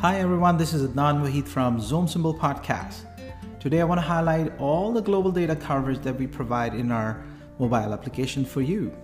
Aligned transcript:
Hi 0.00 0.20
everyone, 0.20 0.56
this 0.56 0.74
is 0.74 0.88
Adnan 0.88 1.22
Wahid 1.24 1.48
from 1.48 1.80
Zoom 1.80 2.06
Symbol 2.06 2.32
Podcast. 2.32 3.00
Today 3.58 3.80
I 3.80 3.84
want 3.84 3.98
to 4.00 4.06
highlight 4.06 4.56
all 4.60 4.92
the 4.92 5.02
global 5.02 5.32
data 5.32 5.56
coverage 5.56 5.98
that 6.02 6.16
we 6.16 6.28
provide 6.28 6.72
in 6.72 6.92
our 6.92 7.20
mobile 7.58 7.92
application 7.92 8.44
for 8.44 8.60
you. 8.60 8.94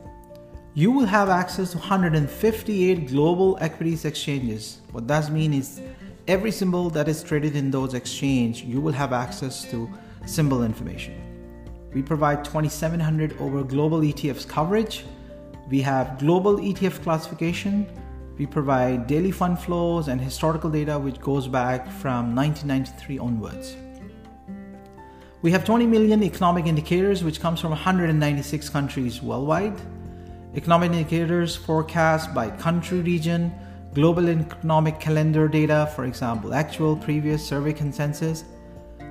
You 0.74 0.92
will 0.92 1.06
have 1.06 1.28
access 1.28 1.72
to 1.72 1.78
158 1.78 3.08
global 3.08 3.58
equities 3.60 4.04
exchanges. 4.04 4.82
What 4.92 5.08
that 5.08 5.32
means 5.32 5.80
is 5.80 5.82
every 6.28 6.52
symbol 6.52 6.90
that 6.90 7.08
is 7.08 7.24
traded 7.24 7.56
in 7.56 7.72
those 7.72 7.94
exchanges, 7.94 8.62
you 8.62 8.80
will 8.80 8.92
have 8.92 9.12
access 9.12 9.68
to 9.72 9.90
symbol 10.26 10.62
information. 10.62 11.20
We 11.92 12.02
provide 12.02 12.44
2700 12.44 13.36
over 13.40 13.64
global 13.64 13.98
ETFs 14.02 14.46
coverage. 14.46 15.04
We 15.68 15.80
have 15.80 16.20
global 16.20 16.58
ETF 16.58 17.02
classification. 17.02 17.88
We 18.36 18.46
provide 18.46 19.06
daily 19.06 19.30
fund 19.30 19.60
flows 19.60 20.08
and 20.08 20.20
historical 20.20 20.68
data 20.68 20.98
which 20.98 21.20
goes 21.20 21.46
back 21.46 21.88
from 21.88 22.34
1993 22.34 23.18
onwards. 23.18 23.76
We 25.42 25.52
have 25.52 25.64
20 25.64 25.86
million 25.86 26.22
economic 26.22 26.66
indicators 26.66 27.22
which 27.22 27.40
comes 27.40 27.60
from 27.60 27.70
196 27.70 28.68
countries 28.70 29.22
worldwide. 29.22 29.80
Economic 30.56 30.90
indicators 30.90 31.54
forecast 31.54 32.34
by 32.34 32.50
country 32.50 33.00
region, 33.00 33.52
global 33.92 34.28
economic 34.28 34.98
calendar 34.98 35.46
data, 35.46 35.92
for 35.94 36.04
example, 36.04 36.54
actual, 36.54 36.96
previous, 36.96 37.46
survey 37.46 37.72
consensus, 37.72 38.44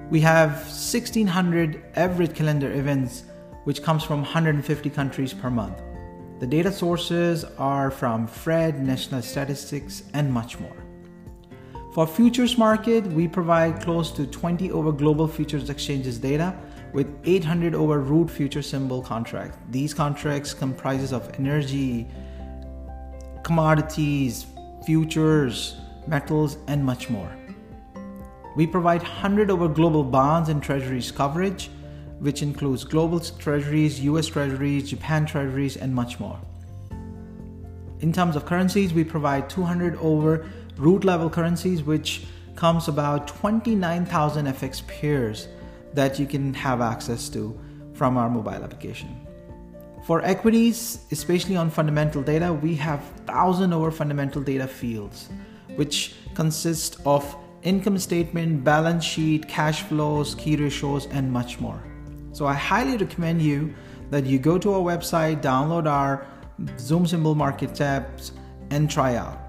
we 0.09 0.19
have 0.19 0.51
1600 0.51 1.81
average 1.95 2.35
calendar 2.35 2.71
events, 2.73 3.23
which 3.63 3.81
comes 3.81 4.03
from 4.03 4.21
150 4.21 4.89
countries 4.89 5.33
per 5.33 5.49
month. 5.49 5.81
The 6.43 6.49
data 6.49 6.73
sources 6.73 7.45
are 7.57 7.89
from 7.89 8.27
FRED, 8.27 8.85
National 8.85 9.21
Statistics, 9.21 10.03
and 10.13 10.29
much 10.29 10.59
more. 10.59 10.75
For 11.93 12.05
futures 12.05 12.57
market, 12.57 13.05
we 13.05 13.29
provide 13.29 13.81
close 13.81 14.11
to 14.11 14.27
20 14.27 14.69
over 14.73 14.91
global 14.91 15.25
futures 15.25 15.69
exchanges 15.69 16.17
data 16.17 16.53
with 16.91 17.07
800 17.23 17.73
over 17.73 18.01
root 18.01 18.29
future 18.29 18.61
symbol 18.61 19.01
contracts. 19.01 19.57
These 19.69 19.93
contracts 19.93 20.53
comprises 20.53 21.13
of 21.13 21.33
energy, 21.39 22.09
commodities, 23.43 24.45
futures, 24.85 25.77
metals, 26.07 26.57
and 26.67 26.83
much 26.83 27.09
more. 27.09 27.31
We 28.57 28.67
provide 28.67 29.01
100 29.01 29.49
over 29.49 29.69
global 29.69 30.03
bonds 30.03 30.49
and 30.49 30.61
treasuries 30.61 31.09
coverage, 31.09 31.69
which 32.23 32.41
includes 32.41 32.85
global 32.85 33.19
treasuries, 33.19 33.99
US 33.99 34.27
treasuries, 34.27 34.89
Japan 34.89 35.25
treasuries, 35.25 35.75
and 35.75 35.93
much 35.93 36.21
more. 36.21 36.39
In 37.99 38.13
terms 38.13 38.37
of 38.37 38.45
currencies, 38.45 38.93
we 38.93 39.03
provide 39.03 39.49
200 39.49 39.97
over 39.97 40.45
root 40.77 41.03
level 41.03 41.29
currencies, 41.29 41.83
which 41.83 42.23
comes 42.55 42.87
about 42.87 43.27
29,000 43.27 44.45
FX 44.45 44.87
pairs 44.87 45.49
that 45.93 46.17
you 46.17 46.25
can 46.25 46.53
have 46.53 46.79
access 46.79 47.27
to 47.29 47.59
from 47.93 48.15
our 48.15 48.29
mobile 48.29 48.63
application. 48.63 49.09
For 50.05 50.23
equities, 50.23 50.99
especially 51.11 51.57
on 51.57 51.69
fundamental 51.69 52.21
data, 52.21 52.53
we 52.53 52.75
have 52.75 53.01
1000 53.27 53.73
over 53.73 53.91
fundamental 53.91 54.41
data 54.41 54.67
fields, 54.67 55.29
which 55.75 56.15
consist 56.35 56.97
of 57.05 57.35
income 57.63 57.97
statement, 57.97 58.63
balance 58.63 59.03
sheet, 59.03 59.47
cash 59.49 59.81
flows, 59.83 60.35
key 60.35 60.55
ratios, 60.55 61.05
and 61.07 61.31
much 61.31 61.59
more. 61.59 61.83
So 62.33 62.45
I 62.45 62.53
highly 62.53 62.97
recommend 62.97 63.41
you 63.41 63.73
that 64.09 64.25
you 64.25 64.39
go 64.39 64.57
to 64.57 64.73
our 64.73 64.81
website, 64.81 65.41
download 65.41 65.87
our 65.87 66.27
Zoom 66.77 67.07
Symbol 67.07 67.35
Market 67.35 67.73
tabs, 67.73 68.33
and 68.69 68.89
try 68.89 69.15
out. 69.15 69.39